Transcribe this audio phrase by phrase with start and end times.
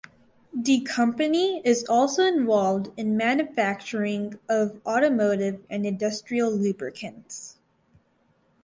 [0.51, 7.59] The company is also involved in manufacturing of automotive and industrial lubricants.